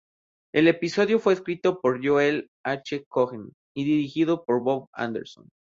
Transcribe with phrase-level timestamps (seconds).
[0.51, 3.05] El episodio fue escrito por Joel H.
[3.07, 5.47] Cohen y dirigido por Bob Anderson.